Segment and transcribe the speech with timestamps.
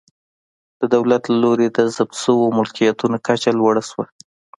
[0.79, 4.05] د دولت له لوري د ضبط شویو ملکیتونو کچه لوړه شوه.